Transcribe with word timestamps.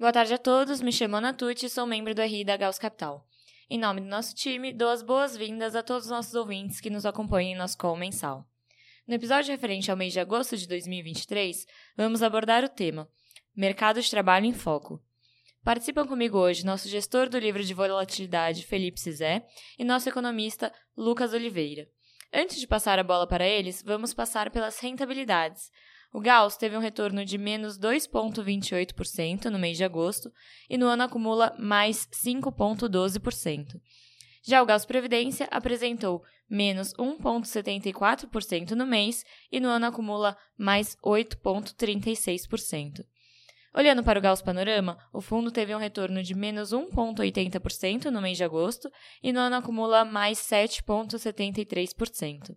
Boa 0.00 0.12
tarde 0.12 0.32
a 0.32 0.38
todos, 0.38 0.80
me 0.80 0.90
chamo 0.90 1.16
Ana 1.16 1.34
Tucci 1.34 1.66
e 1.66 1.68
sou 1.68 1.86
membro 1.86 2.14
do 2.14 2.22
RI 2.22 2.42
da 2.42 2.56
Gauss 2.56 2.78
Capital. 2.78 3.28
Em 3.68 3.78
nome 3.78 4.00
do 4.00 4.06
nosso 4.06 4.34
time, 4.34 4.72
dou 4.72 4.88
as 4.88 5.02
boas-vindas 5.02 5.76
a 5.76 5.82
todos 5.82 6.06
os 6.06 6.10
nossos 6.10 6.34
ouvintes 6.34 6.80
que 6.80 6.88
nos 6.88 7.04
acompanham 7.04 7.50
em 7.50 7.54
nosso 7.54 7.76
call 7.76 7.98
mensal. 7.98 8.48
No 9.06 9.14
episódio 9.14 9.50
referente 9.50 9.90
ao 9.90 9.98
mês 9.98 10.14
de 10.14 10.18
agosto 10.18 10.56
de 10.56 10.66
2023, 10.66 11.66
vamos 11.98 12.22
abordar 12.22 12.64
o 12.64 12.68
tema 12.70 13.10
Mercado 13.54 14.00
de 14.00 14.08
Trabalho 14.08 14.46
em 14.46 14.54
Foco. 14.54 15.04
Participam 15.62 16.06
comigo 16.06 16.38
hoje 16.38 16.64
nosso 16.64 16.88
gestor 16.88 17.28
do 17.28 17.38
livro 17.38 17.62
de 17.62 17.74
volatilidade, 17.74 18.64
Felipe 18.64 18.98
Cizé, 18.98 19.46
e 19.78 19.84
nosso 19.84 20.08
economista, 20.08 20.72
Lucas 20.96 21.34
Oliveira. 21.34 21.86
Antes 22.32 22.58
de 22.58 22.66
passar 22.66 22.98
a 22.98 23.04
bola 23.04 23.26
para 23.26 23.46
eles, 23.46 23.82
vamos 23.82 24.14
passar 24.14 24.50
pelas 24.50 24.78
rentabilidades. 24.78 25.70
O 26.12 26.20
Gauss 26.20 26.56
teve 26.56 26.76
um 26.76 26.80
retorno 26.80 27.24
de 27.24 27.38
menos 27.38 27.78
2,28% 27.78 29.44
no 29.44 29.58
mês 29.58 29.76
de 29.76 29.84
agosto 29.84 30.32
e 30.68 30.76
no 30.76 30.86
ano 30.86 31.04
acumula 31.04 31.54
mais 31.58 32.08
5,12%. 32.08 33.80
Já 34.42 34.60
o 34.60 34.66
Gauss 34.66 34.84
Previdência 34.84 35.46
apresentou 35.50 36.24
menos 36.48 36.92
1,74% 36.94 38.72
no 38.72 38.86
mês 38.86 39.24
e 39.52 39.60
no 39.60 39.68
ano 39.68 39.86
acumula 39.86 40.36
mais 40.58 40.96
8,36%. 40.96 43.04
Olhando 43.72 44.02
para 44.02 44.18
o 44.18 44.22
Gauss 44.22 44.42
Panorama, 44.42 44.98
o 45.12 45.20
fundo 45.20 45.52
teve 45.52 45.72
um 45.72 45.78
retorno 45.78 46.24
de 46.24 46.34
menos 46.34 46.72
1,80% 46.72 48.06
no 48.06 48.20
mês 48.20 48.36
de 48.36 48.42
agosto 48.42 48.90
e 49.22 49.32
no 49.32 49.38
ano 49.38 49.54
acumula 49.56 50.04
mais 50.04 50.40
7,73%. 50.40 52.56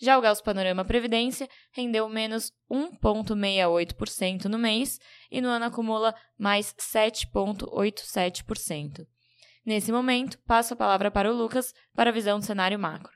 Já 0.00 0.16
o 0.16 0.22
Gauss 0.22 0.40
Panorama 0.40 0.82
Previdência 0.82 1.46
rendeu 1.72 2.08
menos 2.08 2.50
1,68% 2.72 4.46
no 4.46 4.58
mês 4.58 4.98
e 5.30 5.42
no 5.42 5.48
ano 5.48 5.66
acumula 5.66 6.14
mais 6.38 6.74
7,87%. 6.74 9.06
Nesse 9.64 9.92
momento, 9.92 10.38
passo 10.46 10.72
a 10.72 10.76
palavra 10.76 11.10
para 11.10 11.30
o 11.30 11.36
Lucas 11.36 11.74
para 11.94 12.08
a 12.08 12.12
visão 12.12 12.38
do 12.38 12.46
cenário 12.46 12.78
macro. 12.78 13.12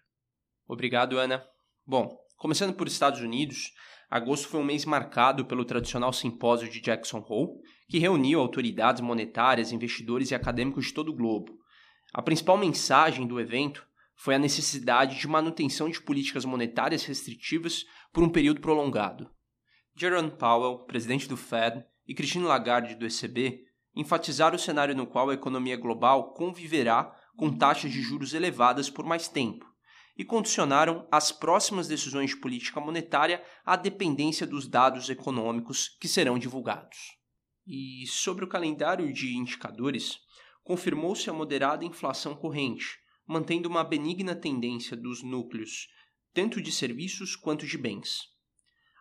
Obrigado, 0.69 1.19
Ana. 1.19 1.43
Bom, 1.87 2.19
começando 2.37 2.75
por 2.75 2.87
Estados 2.87 3.23
Unidos, 3.23 3.73
agosto 4.11 4.49
foi 4.49 4.61
um 4.61 4.65
mês 4.65 4.85
marcado 4.85 5.47
pelo 5.47 5.65
tradicional 5.65 6.13
simpósio 6.13 6.69
de 6.69 6.83
Jackson 6.83 7.25
Hole, 7.27 7.63
que 7.89 7.99
reuniu 7.99 8.41
autoridades 8.41 9.01
monetárias, 9.01 9.73
investidores 9.73 10.31
e 10.31 10.35
acadêmicos 10.35 10.89
de 10.89 10.93
todo 10.93 11.09
o 11.09 11.17
globo. 11.17 11.57
A 12.13 12.21
principal 12.21 12.59
mensagem 12.59 13.27
do 13.27 13.41
evento 13.41 13.87
foi 14.17 14.35
a 14.35 14.39
necessidade 14.39 15.19
de 15.19 15.27
manutenção 15.27 15.89
de 15.89 16.01
políticas 16.01 16.45
monetárias 16.45 17.05
restritivas 17.05 17.85
por 18.13 18.23
um 18.23 18.29
período 18.29 18.61
prolongado. 18.61 19.31
Jerome 19.97 20.31
Powell, 20.31 20.85
presidente 20.85 21.29
do 21.29 21.37
Fed, 21.37 21.85
e 22.07 22.15
Christine 22.15 22.45
Lagarde, 22.45 22.95
do 22.95 23.07
ECB, 23.07 23.65
enfatizaram 23.95 24.57
o 24.57 24.59
cenário 24.59 24.95
no 24.95 25.07
qual 25.07 25.31
a 25.31 25.35
economia 25.35 25.77
global 25.77 26.35
conviverá 26.35 27.15
com 27.37 27.57
taxas 27.57 27.93
de 27.93 28.03
juros 28.03 28.35
elevadas 28.35 28.91
por 28.91 29.05
mais 29.05 29.29
tempo 29.29 29.65
e 30.17 30.25
condicionaram 30.25 31.07
as 31.11 31.33
próximas 31.33 31.89
decisões 31.89 32.31
de 32.31 32.37
política 32.37 32.81
monetária 32.81 33.43
à 33.65 33.77
dependência 33.77 34.47
dos 34.47 34.69
dados 34.69 35.09
econômicos 35.11 35.89
que 36.01 36.07
serão 36.07 36.39
divulgados. 36.39 36.99
E 37.67 38.07
sobre 38.07 38.45
o 38.45 38.49
calendário 38.49 39.13
de 39.13 39.37
indicadores, 39.37 40.19
confirmou-se 40.63 41.29
a 41.29 41.33
moderada 41.33 41.85
inflação 41.85 42.35
corrente, 42.35 42.99
mantendo 43.27 43.69
uma 43.69 43.85
benigna 43.85 44.35
tendência 44.35 44.97
dos 44.97 45.23
núcleos, 45.23 45.89
tanto 46.33 46.61
de 46.61 46.71
serviços 46.71 47.37
quanto 47.37 47.67
de 47.67 47.79
bens. 47.79 48.29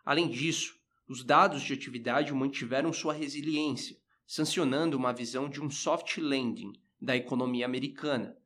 Além 0.04 0.28
disso, 0.28 0.74
os 1.08 1.24
dados 1.24 1.62
de 1.62 1.72
atividade 1.72 2.32
mantiveram 2.32 2.92
sua 2.92 3.12
resiliência, 3.12 3.96
sancionando 4.26 4.96
uma 4.96 5.12
visão 5.12 5.48
de 5.48 5.60
um 5.60 5.68
soft 5.68 6.16
landing 6.18 6.72
da 7.00 7.14
economia 7.14 7.66
americana, 7.66 8.36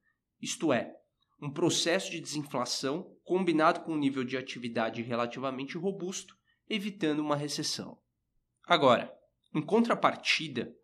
isto 0.41 0.73
é, 0.73 0.95
um 1.41 1.51
processo 1.51 2.11
de 2.11 2.21
desinflação 2.21 3.16
combinado 3.25 3.81
com 3.81 3.93
um 3.93 3.99
nível 3.99 4.25
de 4.25 4.37
atividade 4.37 5.03
relativamente 5.03 5.78
robusto, 5.78 6.37
evitando 6.69 7.21
uma 7.21 7.37
recessão. 7.37 7.99
Agora, 8.66 9.12
em 9.55 9.62
contrapartida, 9.62 10.75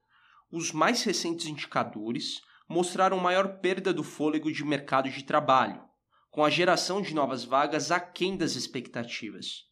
os 0.50 0.72
mais 0.72 1.02
recentes 1.02 1.46
indicadores 1.46 2.40
mostraram 2.74 3.20
maior 3.20 3.60
perda 3.60 3.94
do 3.94 4.02
fôlego 4.02 4.50
de 4.50 4.64
mercado 4.64 5.08
de 5.08 5.22
trabalho, 5.22 5.80
com 6.28 6.44
a 6.44 6.50
geração 6.50 7.00
de 7.00 7.14
novas 7.14 7.44
vagas 7.44 7.92
aquém 7.92 8.36
das 8.36 8.56
expectativas, 8.56 9.62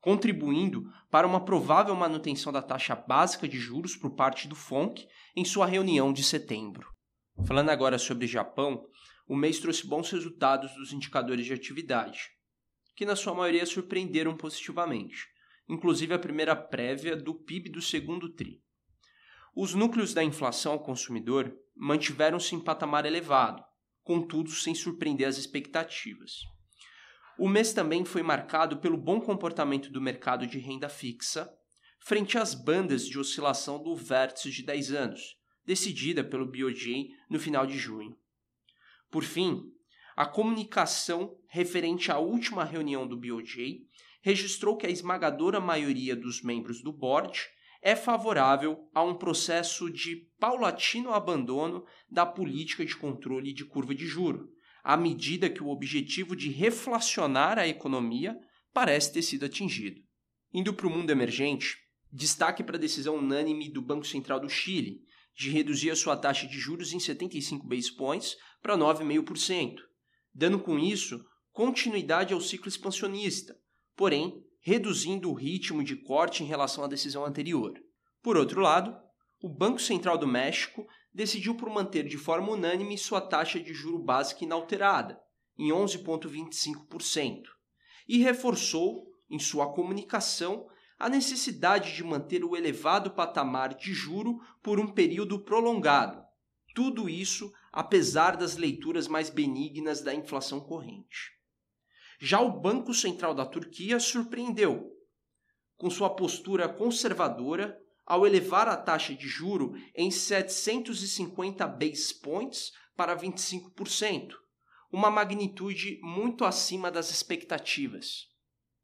contribuindo 0.00 0.84
para 1.10 1.26
uma 1.26 1.44
provável 1.44 1.92
manutenção 1.96 2.52
da 2.52 2.62
taxa 2.62 2.94
básica 2.94 3.48
de 3.48 3.58
juros 3.58 3.96
por 3.96 4.14
parte 4.14 4.46
do 4.46 4.54
FONC 4.54 5.08
em 5.34 5.44
sua 5.44 5.66
reunião 5.66 6.12
de 6.12 6.22
setembro. 6.22 6.88
Falando 7.44 7.70
agora 7.70 7.98
sobre 7.98 8.28
Japão, 8.28 8.86
o 9.26 9.34
mês 9.34 9.58
trouxe 9.58 9.84
bons 9.84 10.08
resultados 10.12 10.72
dos 10.76 10.92
indicadores 10.92 11.44
de 11.44 11.52
atividade, 11.52 12.30
que 12.94 13.04
na 13.04 13.16
sua 13.16 13.34
maioria 13.34 13.66
surpreenderam 13.66 14.36
positivamente, 14.36 15.26
inclusive 15.68 16.14
a 16.14 16.18
primeira 16.18 16.54
prévia 16.54 17.16
do 17.16 17.34
PIB 17.34 17.70
do 17.70 17.82
segundo 17.82 18.32
TRI. 18.32 18.62
Os 19.54 19.74
núcleos 19.74 20.14
da 20.14 20.24
inflação 20.24 20.72
ao 20.72 20.80
consumidor 20.80 21.54
mantiveram-se 21.76 22.54
em 22.54 22.60
patamar 22.60 23.04
elevado, 23.04 23.62
contudo 24.02 24.50
sem 24.50 24.74
surpreender 24.74 25.28
as 25.28 25.36
expectativas. 25.36 26.40
O 27.38 27.48
mês 27.48 27.74
também 27.74 28.02
foi 28.04 28.22
marcado 28.22 28.78
pelo 28.78 28.96
bom 28.96 29.20
comportamento 29.20 29.90
do 29.90 30.00
mercado 30.00 30.46
de 30.46 30.58
renda 30.58 30.88
fixa 30.88 31.52
frente 32.00 32.38
às 32.38 32.54
bandas 32.54 33.06
de 33.06 33.18
oscilação 33.18 33.82
do 33.82 33.94
vértice 33.94 34.50
de 34.50 34.62
10 34.62 34.92
anos, 34.92 35.36
decidida 35.64 36.24
pelo 36.24 36.46
BOJ 36.46 37.10
no 37.28 37.38
final 37.38 37.66
de 37.66 37.78
junho. 37.78 38.16
Por 39.10 39.22
fim, 39.22 39.70
a 40.16 40.26
comunicação 40.26 41.36
referente 41.46 42.10
à 42.10 42.18
última 42.18 42.64
reunião 42.64 43.06
do 43.06 43.16
BOJ 43.16 43.86
registrou 44.22 44.76
que 44.76 44.86
a 44.86 44.90
esmagadora 44.90 45.60
maioria 45.60 46.16
dos 46.16 46.42
membros 46.42 46.82
do 46.82 46.92
board 46.92 47.38
é 47.82 47.96
favorável 47.96 48.88
a 48.94 49.02
um 49.02 49.14
processo 49.14 49.90
de 49.90 50.28
paulatino 50.38 51.12
abandono 51.12 51.84
da 52.08 52.24
política 52.24 52.84
de 52.86 52.96
controle 52.96 53.52
de 53.52 53.64
curva 53.64 53.92
de 53.92 54.06
juro, 54.06 54.48
à 54.84 54.96
medida 54.96 55.50
que 55.50 55.62
o 55.62 55.68
objetivo 55.68 56.36
de 56.36 56.48
reflacionar 56.48 57.58
a 57.58 57.66
economia 57.66 58.38
parece 58.72 59.12
ter 59.12 59.22
sido 59.22 59.44
atingido. 59.44 60.00
Indo 60.54 60.72
para 60.72 60.86
o 60.86 60.90
mundo 60.90 61.10
emergente, 61.10 61.76
destaque 62.10 62.62
para 62.62 62.76
a 62.76 62.80
decisão 62.80 63.16
unânime 63.16 63.68
do 63.68 63.82
Banco 63.82 64.06
Central 64.06 64.38
do 64.38 64.48
Chile 64.48 65.00
de 65.34 65.50
reduzir 65.50 65.90
a 65.90 65.96
sua 65.96 66.16
taxa 66.16 66.46
de 66.46 66.58
juros 66.58 66.92
em 66.92 67.00
75 67.00 67.66
base 67.66 67.94
points 67.96 68.36
para 68.62 68.76
9,5%, 68.76 69.76
dando 70.32 70.60
com 70.60 70.78
isso 70.78 71.24
continuidade 71.50 72.32
ao 72.32 72.40
ciclo 72.40 72.68
expansionista, 72.68 73.56
porém 73.96 74.44
reduzindo 74.62 75.28
o 75.28 75.34
ritmo 75.34 75.82
de 75.82 75.96
corte 75.96 76.42
em 76.42 76.46
relação 76.46 76.84
à 76.84 76.86
decisão 76.86 77.24
anterior. 77.24 77.74
Por 78.22 78.36
outro 78.36 78.60
lado, 78.60 78.96
o 79.42 79.48
Banco 79.48 79.80
Central 79.80 80.16
do 80.16 80.26
México 80.26 80.86
decidiu 81.12 81.56
por 81.56 81.68
manter 81.68 82.06
de 82.06 82.16
forma 82.16 82.52
unânime 82.52 82.96
sua 82.96 83.20
taxa 83.20 83.60
de 83.60 83.74
juro 83.74 83.98
básica 83.98 84.44
inalterada, 84.44 85.20
em 85.58 85.70
11,25%, 85.70 87.42
e 88.08 88.18
reforçou, 88.18 89.08
em 89.28 89.38
sua 89.38 89.72
comunicação, 89.72 90.68
a 90.98 91.08
necessidade 91.08 91.94
de 91.94 92.04
manter 92.04 92.44
o 92.44 92.56
elevado 92.56 93.10
patamar 93.10 93.74
de 93.74 93.92
juro 93.92 94.38
por 94.62 94.78
um 94.78 94.86
período 94.86 95.40
prolongado. 95.40 96.22
Tudo 96.72 97.08
isso 97.08 97.52
apesar 97.72 98.36
das 98.36 98.56
leituras 98.56 99.08
mais 99.08 99.28
benignas 99.28 100.02
da 100.02 100.14
inflação 100.14 100.60
corrente. 100.60 101.32
Já 102.24 102.40
o 102.40 102.60
Banco 102.60 102.94
Central 102.94 103.34
da 103.34 103.44
Turquia 103.44 103.98
surpreendeu, 103.98 104.96
com 105.76 105.90
sua 105.90 106.08
postura 106.08 106.68
conservadora 106.68 107.76
ao 108.06 108.24
elevar 108.24 108.68
a 108.68 108.76
taxa 108.76 109.12
de 109.12 109.26
juro 109.26 109.72
em 109.92 110.08
750 110.08 111.66
base 111.66 112.14
points 112.20 112.70
para 112.94 113.16
25%, 113.16 114.34
uma 114.92 115.10
magnitude 115.10 115.98
muito 116.00 116.44
acima 116.44 116.92
das 116.92 117.10
expectativas. 117.10 118.28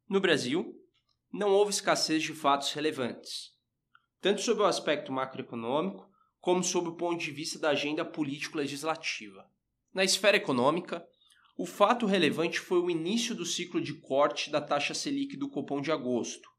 No 0.09 0.19
Brasil, 0.19 0.75
não 1.31 1.51
houve 1.51 1.71
escassez 1.71 2.21
de 2.21 2.33
fatos 2.33 2.73
relevantes, 2.73 3.53
tanto 4.19 4.41
sob 4.41 4.63
o 4.63 4.65
aspecto 4.65 5.13
macroeconômico 5.13 6.11
como 6.41 6.61
sob 6.61 6.89
o 6.89 6.97
ponto 6.97 7.23
de 7.23 7.31
vista 7.31 7.57
da 7.57 7.69
agenda 7.69 8.03
político-legislativa. 8.03 9.49
Na 9.93 10.03
esfera 10.03 10.35
econômica, 10.35 11.07
o 11.59 11.65
fato 11.65 12.05
relevante 12.05 12.57
foi 12.57 12.79
o 12.79 12.89
início 12.89 13.35
do 13.35 13.45
ciclo 13.45 13.81
de 13.81 13.93
corte 13.93 14.49
da 14.49 14.61
taxa 14.61 14.93
Selic 14.93 15.35
do 15.35 15.49
Copom 15.49 15.81
de 15.81 15.91
agosto, 15.91 16.49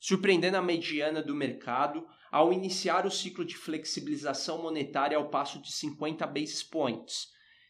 surpreendendo 0.00 0.56
a 0.56 0.62
mediana 0.62 1.22
do 1.22 1.34
mercado 1.34 2.06
ao 2.32 2.54
iniciar 2.54 3.04
o 3.04 3.10
ciclo 3.10 3.44
de 3.44 3.54
flexibilização 3.54 4.62
monetária 4.62 5.18
ao 5.18 5.28
passo 5.28 5.60
de 5.60 5.70
50 5.70 6.26
basis 6.26 6.62
points 6.62 7.26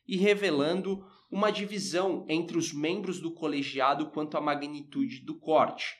e 0.06 0.16
revelando 0.16 1.04
uma 1.28 1.50
divisão 1.50 2.24
entre 2.28 2.56
os 2.56 2.72
membros 2.72 3.18
do 3.18 3.34
colegiado 3.34 4.12
quanto 4.12 4.36
à 4.36 4.40
magnitude 4.40 5.24
do 5.24 5.36
corte, 5.40 5.92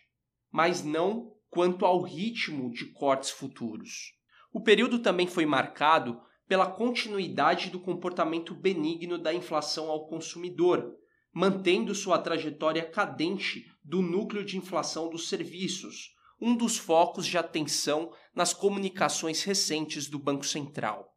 mas 0.52 0.84
não 0.84 1.32
quanto 1.50 1.84
ao 1.84 2.00
ritmo 2.00 2.70
de 2.70 2.92
cortes 2.92 3.30
futuros. 3.30 4.12
O 4.52 4.60
período 4.60 5.00
também 5.00 5.26
foi 5.26 5.46
marcado 5.46 6.20
pela 6.48 6.66
continuidade 6.66 7.70
do 7.70 7.80
comportamento 7.80 8.54
benigno 8.54 9.18
da 9.18 9.34
inflação 9.34 9.90
ao 9.90 10.06
consumidor, 10.06 10.94
mantendo 11.32 11.94
sua 11.94 12.18
trajetória 12.18 12.84
cadente 12.84 13.66
do 13.84 14.00
núcleo 14.00 14.44
de 14.44 14.56
inflação 14.56 15.10
dos 15.10 15.28
serviços, 15.28 16.14
um 16.40 16.54
dos 16.54 16.76
focos 16.76 17.26
de 17.26 17.36
atenção 17.36 18.12
nas 18.34 18.52
comunicações 18.52 19.42
recentes 19.42 20.08
do 20.08 20.18
Banco 20.18 20.46
Central. 20.46 21.14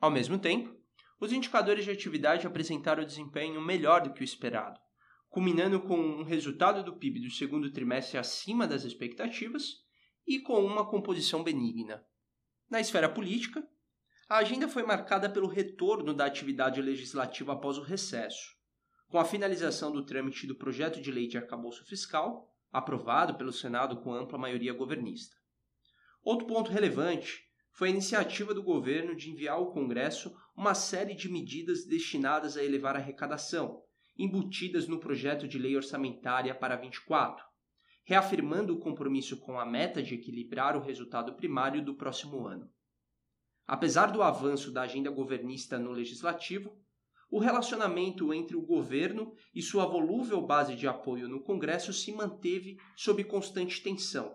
Ao 0.00 0.10
mesmo 0.10 0.38
tempo, 0.38 0.76
os 1.20 1.32
indicadores 1.32 1.84
de 1.84 1.90
atividade 1.90 2.46
apresentaram 2.46 3.04
desempenho 3.04 3.60
melhor 3.60 4.02
do 4.02 4.12
que 4.12 4.20
o 4.20 4.24
esperado, 4.24 4.78
culminando 5.28 5.80
com 5.80 5.98
um 5.98 6.22
resultado 6.22 6.84
do 6.84 6.96
PIB 6.96 7.20
do 7.20 7.30
segundo 7.30 7.72
trimestre 7.72 8.18
acima 8.18 8.66
das 8.66 8.84
expectativas 8.84 9.64
e 10.26 10.38
com 10.38 10.64
uma 10.64 10.88
composição 10.88 11.42
benigna. 11.42 12.04
Na 12.70 12.80
esfera 12.80 13.08
política, 13.08 13.66
a 14.28 14.36
agenda 14.36 14.68
foi 14.68 14.82
marcada 14.82 15.30
pelo 15.30 15.48
retorno 15.48 16.12
da 16.12 16.26
atividade 16.26 16.82
legislativa 16.82 17.54
após 17.54 17.78
o 17.78 17.82
recesso, 17.82 18.54
com 19.08 19.16
a 19.18 19.24
finalização 19.24 19.90
do 19.90 20.04
trâmite 20.04 20.46
do 20.46 20.54
projeto 20.54 21.00
de 21.00 21.10
lei 21.10 21.26
de 21.26 21.38
arcabouço 21.38 21.82
fiscal, 21.86 22.54
aprovado 22.70 23.36
pelo 23.38 23.50
Senado 23.50 24.02
com 24.02 24.12
ampla 24.12 24.36
maioria 24.36 24.74
governista. 24.74 25.34
Outro 26.22 26.46
ponto 26.46 26.70
relevante 26.70 27.42
foi 27.72 27.88
a 27.88 27.90
iniciativa 27.90 28.52
do 28.52 28.62
governo 28.62 29.16
de 29.16 29.30
enviar 29.30 29.54
ao 29.54 29.72
Congresso 29.72 30.36
uma 30.54 30.74
série 30.74 31.14
de 31.14 31.30
medidas 31.30 31.86
destinadas 31.86 32.54
a 32.58 32.62
elevar 32.62 32.96
a 32.96 32.98
arrecadação, 32.98 33.82
embutidas 34.18 34.86
no 34.86 35.00
projeto 35.00 35.48
de 35.48 35.58
lei 35.58 35.74
orçamentária 35.74 36.54
para 36.54 36.76
24, 36.76 37.42
reafirmando 38.04 38.74
o 38.74 38.78
compromisso 38.78 39.38
com 39.38 39.58
a 39.58 39.64
meta 39.64 40.02
de 40.02 40.16
equilibrar 40.16 40.76
o 40.76 40.82
resultado 40.82 41.32
primário 41.32 41.82
do 41.82 41.94
próximo 41.94 42.46
ano. 42.46 42.70
Apesar 43.68 44.06
do 44.06 44.22
avanço 44.22 44.72
da 44.72 44.80
agenda 44.80 45.10
governista 45.10 45.78
no 45.78 45.92
legislativo, 45.92 46.74
o 47.30 47.38
relacionamento 47.38 48.32
entre 48.32 48.56
o 48.56 48.62
governo 48.62 49.34
e 49.54 49.60
sua 49.60 49.84
volúvel 49.84 50.40
base 50.40 50.74
de 50.74 50.88
apoio 50.88 51.28
no 51.28 51.42
Congresso 51.42 51.92
se 51.92 52.10
manteve 52.10 52.78
sob 52.96 53.22
constante 53.24 53.82
tensão, 53.82 54.34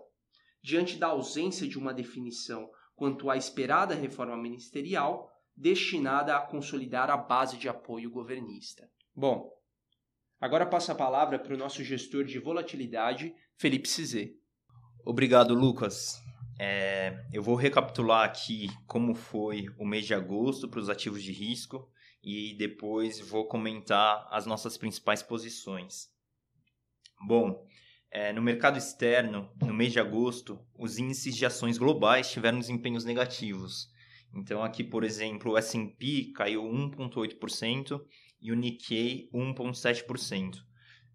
diante 0.62 0.96
da 0.96 1.08
ausência 1.08 1.66
de 1.66 1.76
uma 1.76 1.92
definição 1.92 2.70
quanto 2.94 3.28
à 3.28 3.36
esperada 3.36 3.92
reforma 3.92 4.36
ministerial 4.36 5.28
destinada 5.56 6.36
a 6.36 6.40
consolidar 6.40 7.10
a 7.10 7.16
base 7.16 7.56
de 7.56 7.68
apoio 7.68 8.12
governista. 8.12 8.88
Bom, 9.12 9.50
agora 10.40 10.64
passo 10.64 10.92
a 10.92 10.94
palavra 10.94 11.40
para 11.40 11.54
o 11.54 11.58
nosso 11.58 11.82
gestor 11.82 12.22
de 12.22 12.38
volatilidade, 12.38 13.34
Felipe 13.56 13.88
Cizê. 13.88 14.36
Obrigado, 15.04 15.54
Lucas. 15.54 16.23
É, 16.58 17.26
eu 17.32 17.42
vou 17.42 17.56
recapitular 17.56 18.24
aqui 18.24 18.68
como 18.86 19.14
foi 19.14 19.66
o 19.78 19.84
mês 19.84 20.06
de 20.06 20.14
agosto 20.14 20.68
para 20.68 20.80
os 20.80 20.88
ativos 20.88 21.22
de 21.22 21.32
risco 21.32 21.88
e 22.22 22.54
depois 22.56 23.20
vou 23.20 23.46
comentar 23.48 24.26
as 24.30 24.46
nossas 24.46 24.78
principais 24.78 25.22
posições. 25.22 26.08
Bom, 27.26 27.66
é, 28.10 28.32
no 28.32 28.40
mercado 28.40 28.78
externo, 28.78 29.50
no 29.60 29.74
mês 29.74 29.92
de 29.92 29.98
agosto, 29.98 30.64
os 30.78 30.98
índices 30.98 31.34
de 31.36 31.44
ações 31.44 31.76
globais 31.76 32.30
tiveram 32.30 32.60
desempenhos 32.60 33.04
negativos. 33.04 33.92
Então, 34.32 34.62
aqui, 34.62 34.82
por 34.82 35.04
exemplo, 35.04 35.52
o 35.52 35.58
S&P 35.58 36.32
caiu 36.34 36.62
1,8% 36.62 38.00
e 38.40 38.52
o 38.52 38.54
Nikkei 38.54 39.28
1,7%. 39.32 40.58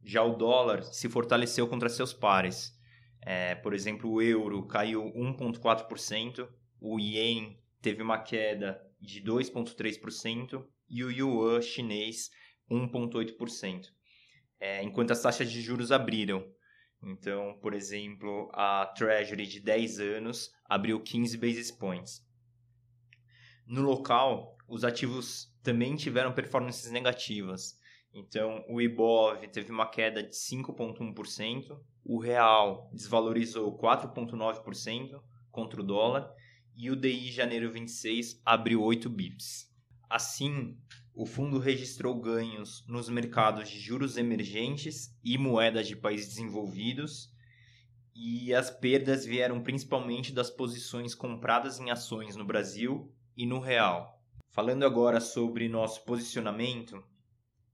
Já 0.03 0.23
o 0.23 0.35
dólar 0.35 0.83
se 0.83 1.09
fortaleceu 1.09 1.67
contra 1.67 1.89
seus 1.89 2.13
pares. 2.13 2.77
É, 3.21 3.55
por 3.55 3.73
exemplo, 3.73 4.09
o 4.09 4.21
euro 4.21 4.65
caiu 4.65 5.03
1,4%, 5.13 6.47
o 6.79 6.99
ien 6.99 7.59
teve 7.81 8.01
uma 8.01 8.17
queda 8.17 8.81
de 8.99 9.21
2,3% 9.21 10.65
e 10.89 11.03
o 11.03 11.11
yuan 11.11 11.61
chinês 11.61 12.29
1,8%. 12.69 13.87
É, 14.59 14.83
enquanto 14.83 15.11
as 15.11 15.21
taxas 15.21 15.51
de 15.51 15.61
juros 15.61 15.91
abriram. 15.91 16.45
Então, 17.01 17.57
por 17.61 17.73
exemplo, 17.73 18.49
a 18.53 18.85
Treasury 18.87 19.47
de 19.47 19.61
10 19.61 19.99
anos 19.99 20.51
abriu 20.65 21.01
15 21.01 21.37
basis 21.37 21.71
points. 21.71 22.25
No 23.65 23.81
local, 23.81 24.57
os 24.67 24.83
ativos 24.83 25.53
também 25.63 25.95
tiveram 25.95 26.33
performances 26.33 26.91
negativas. 26.91 27.79
Então, 28.13 28.65
o 28.67 28.81
IBOV 28.81 29.47
teve 29.47 29.71
uma 29.71 29.87
queda 29.87 30.23
de 30.23 30.35
5,1%, 30.35 31.79
o 32.11 32.17
real 32.17 32.89
desvalorizou 32.91 33.77
4,9% 33.77 35.21
contra 35.51 35.79
o 35.79 35.83
dólar 35.83 36.33
e 36.75 36.89
o 36.89 36.95
DI 36.95 37.31
janeiro 37.31 37.71
26 37.71 38.41
abriu 38.43 38.81
8 38.81 39.07
bips. 39.07 39.71
Assim, 40.09 40.75
o 41.13 41.23
fundo 41.23 41.59
registrou 41.59 42.19
ganhos 42.19 42.83
nos 42.87 43.09
mercados 43.09 43.69
de 43.69 43.79
juros 43.79 44.17
emergentes 44.17 45.15
e 45.23 45.37
moedas 45.37 45.87
de 45.87 45.95
países 45.95 46.29
desenvolvidos, 46.29 47.31
e 48.15 48.55
as 48.55 48.71
perdas 48.71 49.23
vieram 49.23 49.61
principalmente 49.61 50.33
das 50.33 50.49
posições 50.49 51.13
compradas 51.13 51.79
em 51.79 51.91
ações 51.91 52.35
no 52.35 52.43
Brasil 52.43 53.13
e 53.37 53.45
no 53.45 53.59
real. 53.59 54.19
Falando 54.49 54.83
agora 54.83 55.21
sobre 55.21 55.69
nosso 55.69 56.03
posicionamento, 56.05 57.03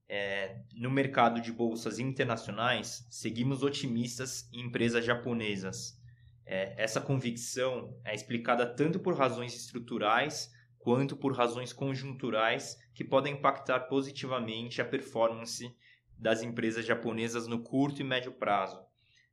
é, 0.08 0.60
no 0.74 0.90
mercado 0.90 1.40
de 1.40 1.52
bolsas 1.52 1.98
internacionais, 1.98 3.06
seguimos 3.10 3.62
otimistas 3.62 4.48
em 4.52 4.66
empresas 4.66 5.04
japonesas. 5.04 6.00
É, 6.44 6.74
essa 6.76 7.00
convicção 7.00 7.98
é 8.04 8.14
explicada 8.14 8.64
tanto 8.66 9.00
por 9.00 9.16
razões 9.16 9.54
estruturais 9.54 10.54
quanto 10.78 11.16
por 11.16 11.32
razões 11.32 11.72
conjunturais 11.72 12.78
que 12.94 13.04
podem 13.04 13.34
impactar 13.34 13.80
positivamente 13.80 14.80
a 14.80 14.84
performance 14.84 15.76
das 16.16 16.42
empresas 16.42 16.86
japonesas 16.86 17.48
no 17.48 17.62
curto 17.62 18.00
e 18.00 18.04
médio 18.04 18.32
prazo. 18.32 18.80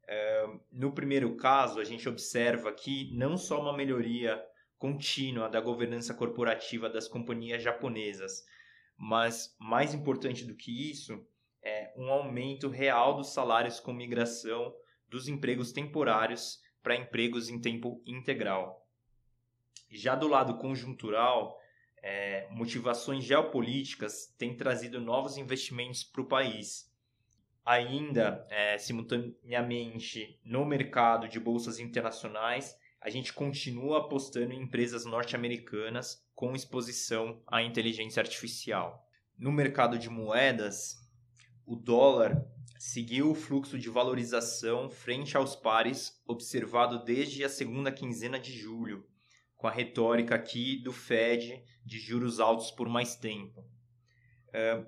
É, 0.07 0.47
no 0.71 0.91
primeiro 0.91 1.35
caso, 1.35 1.79
a 1.79 1.83
gente 1.83 2.09
observa 2.09 2.69
aqui 2.69 3.11
não 3.13 3.37
só 3.37 3.61
uma 3.61 3.77
melhoria 3.77 4.43
contínua 4.77 5.47
da 5.47 5.61
governança 5.61 6.13
corporativa 6.13 6.89
das 6.89 7.07
companhias 7.07 7.63
japonesas, 7.63 8.43
mas 8.97 9.55
mais 9.59 9.93
importante 9.93 10.45
do 10.45 10.55
que 10.55 10.91
isso, 10.91 11.25
é 11.61 11.93
um 11.95 12.09
aumento 12.09 12.67
real 12.67 13.15
dos 13.15 13.33
salários 13.33 13.79
com 13.79 13.93
migração 13.93 14.73
dos 15.07 15.27
empregos 15.27 15.71
temporários 15.71 16.61
para 16.81 16.95
empregos 16.95 17.49
em 17.49 17.59
tempo 17.59 18.01
integral. 18.05 18.85
Já 19.89 20.15
do 20.15 20.27
lado 20.27 20.57
conjuntural, 20.57 21.57
é, 22.01 22.47
motivações 22.51 23.23
geopolíticas 23.23 24.33
têm 24.37 24.57
trazido 24.57 24.99
novos 24.99 25.37
investimentos 25.37 26.03
para 26.03 26.21
o 26.21 26.27
país. 26.27 26.91
Ainda, 27.65 28.45
é, 28.49 28.77
simultaneamente, 28.77 30.37
no 30.43 30.65
mercado 30.65 31.29
de 31.29 31.39
bolsas 31.39 31.79
internacionais, 31.79 32.77
a 32.99 33.09
gente 33.09 33.31
continua 33.31 33.99
apostando 33.99 34.51
em 34.51 34.63
empresas 34.63 35.05
norte-americanas 35.05 36.22
com 36.35 36.55
exposição 36.55 37.41
à 37.47 37.61
inteligência 37.61 38.21
artificial. 38.21 39.07
No 39.37 39.51
mercado 39.51 39.97
de 39.97 40.09
moedas, 40.09 40.97
o 41.65 41.75
dólar 41.75 42.45
seguiu 42.77 43.31
o 43.31 43.35
fluxo 43.35 43.79
de 43.79 43.89
valorização 43.89 44.89
frente 44.89 45.37
aos 45.37 45.55
pares 45.55 46.21
observado 46.27 47.03
desde 47.03 47.43
a 47.43 47.49
segunda 47.49 47.91
quinzena 47.91 48.39
de 48.39 48.51
julho, 48.51 49.07
com 49.55 49.67
a 49.67 49.71
retórica 49.71 50.35
aqui 50.35 50.81
do 50.83 50.91
Fed 50.91 51.63
de 51.85 51.99
juros 51.99 52.39
altos 52.39 52.71
por 52.71 52.89
mais 52.89 53.15
tempo. 53.15 53.63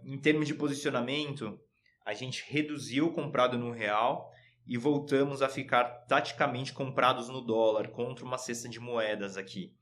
Em 0.04 0.20
termos 0.20 0.48
de 0.48 0.54
posicionamento, 0.54 1.60
a 2.06 2.14
gente 2.14 2.44
reduziu 2.48 3.08
o 3.08 3.14
comprado 3.14 3.58
no 3.58 3.72
real 3.72 4.32
e 4.68 4.78
voltamos 4.78 5.42
a 5.42 5.50
ficar 5.50 5.86
taticamente 6.08 6.74
comprados 6.74 7.30
no 7.30 7.42
dólar 7.42 7.90
contra 7.90 8.26
uma 8.26 8.38
cesta 8.38 8.68
de 8.68 8.80
moedas 8.80 9.38
aqui, 9.38 9.74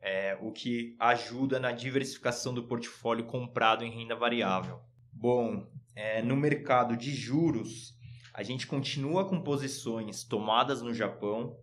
é, 0.00 0.38
o 0.40 0.52
que 0.52 0.96
ajuda 0.98 1.58
na 1.58 1.72
diversificação 1.72 2.54
do 2.54 2.66
portfólio 2.66 3.24
comprado 3.24 3.84
em 3.84 3.90
renda 3.90 4.14
variável. 4.14 4.80
Bom, 5.12 5.66
é, 5.94 6.22
no 6.22 6.36
mercado 6.36 6.96
de 6.96 7.14
juros, 7.14 7.96
a 8.32 8.42
gente 8.42 8.66
continua 8.66 9.28
com 9.28 9.40
posições 9.40 10.22
tomadas 10.22 10.82
no 10.82 10.92
Japão, 10.92 11.58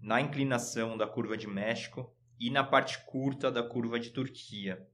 na 0.00 0.20
inclinação 0.20 0.96
da 0.96 1.06
curva 1.06 1.36
de 1.36 1.46
México 1.46 2.14
e 2.38 2.50
na 2.50 2.62
parte 2.62 3.04
curta 3.06 3.50
da 3.50 3.62
curva 3.62 3.98
de 3.98 4.10
Turquia. 4.10 4.86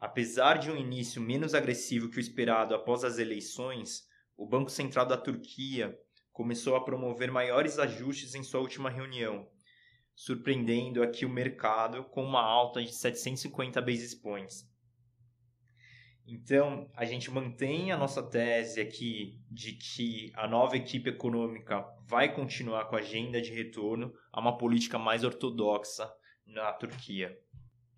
Apesar 0.00 0.58
de 0.58 0.70
um 0.70 0.76
início 0.76 1.20
menos 1.22 1.54
agressivo 1.54 2.08
que 2.08 2.18
o 2.18 2.20
esperado 2.20 2.74
após 2.74 3.04
as 3.04 3.18
eleições, 3.18 4.08
o 4.36 4.46
Banco 4.46 4.70
Central 4.70 5.06
da 5.06 5.16
Turquia 5.16 5.98
começou 6.32 6.76
a 6.76 6.84
promover 6.84 7.30
maiores 7.30 7.78
ajustes 7.78 8.34
em 8.34 8.42
sua 8.42 8.60
última 8.60 8.90
reunião, 8.90 9.48
surpreendendo 10.16 11.02
aqui 11.02 11.26
o 11.26 11.30
mercado 11.30 12.02
com 12.04 12.24
uma 12.24 12.40
alta 12.40 12.82
de 12.82 12.92
750 12.92 13.80
basis 13.82 14.14
points. 14.14 14.66
Então, 16.26 16.90
a 16.96 17.04
gente 17.04 17.30
mantém 17.30 17.92
a 17.92 17.96
nossa 17.96 18.20
tese 18.20 18.80
aqui 18.80 19.38
de 19.48 19.74
que 19.74 20.32
a 20.34 20.48
nova 20.48 20.76
equipe 20.76 21.10
econômica 21.10 21.86
vai 22.04 22.34
continuar 22.34 22.86
com 22.86 22.96
a 22.96 22.98
agenda 22.98 23.40
de 23.40 23.52
retorno 23.52 24.12
a 24.32 24.40
uma 24.40 24.58
política 24.58 24.98
mais 24.98 25.22
ortodoxa 25.22 26.10
na 26.44 26.72
Turquia. 26.72 27.38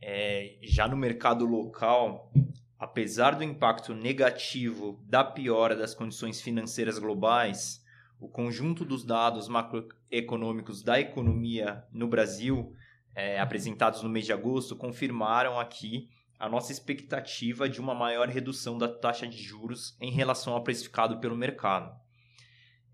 É, 0.03 0.59
já 0.63 0.87
no 0.87 0.97
mercado 0.97 1.47
local, 1.47 2.31
apesar 2.79 3.31
do 3.31 3.45
impacto 3.45 3.95
negativo 3.95 5.03
da 5.07 5.25
piora 5.25 5.75
das 5.75 5.95
condições 5.95 6.41
financeiras 6.43 6.99
globais, 6.99 7.83
o 8.21 8.29
conjunto 8.29 8.85
dos 8.85 9.05
dados 9.05 9.49
macroeconômicos 9.49 10.83
da 10.83 10.99
economia 11.01 11.85
no 11.93 12.09
Brasil, 12.09 12.75
é, 13.15 13.39
apresentados 13.39 14.03
no 14.03 14.09
mês 14.09 14.27
de 14.27 14.33
agosto, 14.33 14.77
confirmaram 14.77 15.59
aqui 15.59 16.09
a 16.39 16.49
nossa 16.49 16.71
expectativa 16.71 17.69
de 17.69 17.81
uma 17.81 17.95
maior 17.95 18.29
redução 18.29 18.79
da 18.79 18.89
taxa 18.89 19.27
de 19.27 19.37
juros 19.43 19.97
em 20.01 20.11
relação 20.11 20.53
ao 20.53 20.63
precificado 20.63 21.19
pelo 21.19 21.37
mercado. 21.37 21.99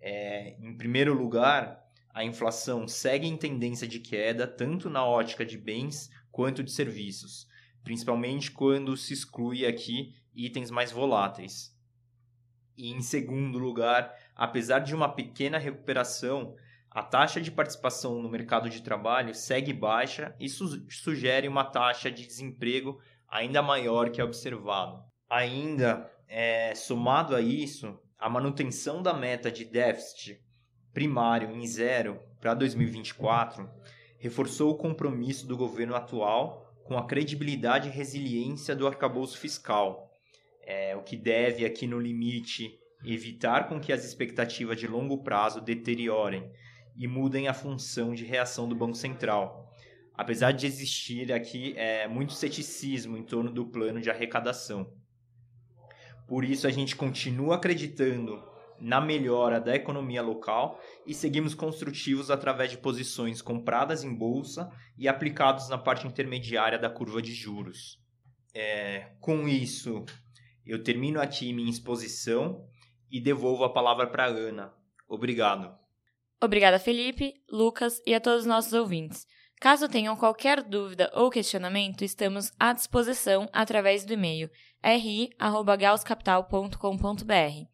É, 0.00 0.56
em 0.60 0.76
primeiro 0.76 1.14
lugar, 1.14 1.82
a 2.12 2.24
inflação 2.24 2.86
segue 2.86 3.26
em 3.26 3.36
tendência 3.36 3.88
de 3.88 3.98
queda 3.98 4.46
tanto 4.46 4.88
na 4.88 5.04
ótica 5.04 5.44
de 5.44 5.58
bens 5.58 6.10
quanto 6.30 6.62
de 6.62 6.70
serviços, 6.70 7.48
principalmente 7.82 8.50
quando 8.50 8.96
se 8.96 9.12
exclui 9.12 9.66
aqui 9.66 10.14
itens 10.34 10.70
mais 10.70 10.92
voláteis. 10.92 11.73
E 12.76 12.90
em 12.90 13.00
segundo 13.00 13.58
lugar, 13.58 14.14
apesar 14.34 14.80
de 14.80 14.94
uma 14.94 15.08
pequena 15.08 15.58
recuperação, 15.58 16.56
a 16.90 17.02
taxa 17.02 17.40
de 17.40 17.50
participação 17.50 18.22
no 18.22 18.28
mercado 18.28 18.70
de 18.70 18.82
trabalho 18.82 19.34
segue 19.34 19.72
baixa 19.72 20.34
e 20.38 20.48
su 20.48 20.84
sugere 20.90 21.48
uma 21.48 21.64
taxa 21.64 22.10
de 22.10 22.26
desemprego 22.26 23.00
ainda 23.28 23.60
maior 23.60 24.10
que 24.10 24.20
a 24.20 24.24
observado. 24.24 25.02
Ainda, 25.28 26.10
é, 26.28 26.74
somado 26.74 27.34
a 27.34 27.40
isso, 27.40 27.98
a 28.16 28.28
manutenção 28.28 29.02
da 29.02 29.12
meta 29.12 29.50
de 29.50 29.64
déficit 29.64 30.40
primário 30.92 31.50
em 31.50 31.66
zero 31.66 32.20
para 32.40 32.54
2024 32.54 33.68
reforçou 34.18 34.70
o 34.70 34.76
compromisso 34.76 35.46
do 35.46 35.56
governo 35.56 35.96
atual 35.96 36.72
com 36.84 36.96
a 36.96 37.06
credibilidade 37.06 37.88
e 37.88 37.92
resiliência 37.92 38.76
do 38.76 38.86
arcabouço 38.86 39.36
fiscal, 39.36 40.13
é, 40.66 40.96
o 40.96 41.02
que 41.02 41.16
deve, 41.16 41.64
aqui 41.64 41.86
no 41.86 41.98
limite, 42.00 42.78
evitar 43.04 43.68
com 43.68 43.80
que 43.80 43.92
as 43.92 44.04
expectativas 44.04 44.78
de 44.78 44.86
longo 44.86 45.22
prazo 45.22 45.60
deteriorem 45.60 46.50
e 46.96 47.06
mudem 47.06 47.48
a 47.48 47.54
função 47.54 48.14
de 48.14 48.24
reação 48.24 48.68
do 48.68 48.74
Banco 48.74 48.96
Central, 48.96 49.70
apesar 50.14 50.52
de 50.52 50.66
existir 50.66 51.32
aqui 51.32 51.74
é, 51.76 52.06
muito 52.08 52.32
ceticismo 52.32 53.16
em 53.16 53.22
torno 53.22 53.50
do 53.50 53.66
plano 53.66 54.00
de 54.00 54.10
arrecadação. 54.10 54.92
Por 56.26 56.44
isso, 56.44 56.66
a 56.66 56.70
gente 56.70 56.96
continua 56.96 57.56
acreditando 57.56 58.42
na 58.80 59.00
melhora 59.00 59.60
da 59.60 59.74
economia 59.74 60.22
local 60.22 60.80
e 61.06 61.14
seguimos 61.14 61.54
construtivos 61.54 62.30
através 62.30 62.70
de 62.70 62.78
posições 62.78 63.40
compradas 63.40 64.02
em 64.02 64.14
bolsa 64.14 64.70
e 64.96 65.06
aplicados 65.06 65.68
na 65.68 65.78
parte 65.78 66.06
intermediária 66.06 66.78
da 66.78 66.90
curva 66.90 67.20
de 67.20 67.32
juros. 67.32 68.02
É, 68.54 69.10
com 69.20 69.48
isso, 69.48 70.04
eu 70.66 70.82
termino 70.82 71.20
aqui 71.20 71.52
minha 71.52 71.70
exposição 71.70 72.66
e 73.10 73.20
devolvo 73.20 73.64
a 73.64 73.72
palavra 73.72 74.06
para 74.06 74.26
Ana. 74.26 74.72
Obrigado. 75.08 75.76
Obrigada, 76.42 76.78
Felipe, 76.78 77.34
Lucas 77.50 78.00
e 78.06 78.14
a 78.14 78.20
todos 78.20 78.40
os 78.40 78.46
nossos 78.46 78.72
ouvintes. 78.72 79.26
Caso 79.60 79.88
tenham 79.88 80.16
qualquer 80.16 80.62
dúvida 80.62 81.10
ou 81.14 81.30
questionamento, 81.30 82.02
estamos 82.02 82.50
à 82.58 82.72
disposição 82.72 83.48
através 83.52 84.04
do 84.04 84.12
e-mail 84.12 84.50
ri@gauscapital.com.br. 84.82 87.68